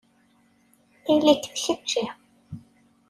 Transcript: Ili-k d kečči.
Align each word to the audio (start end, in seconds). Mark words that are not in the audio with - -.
Ili-k 1.13 1.43
d 1.51 1.53
kečči. 1.63 2.05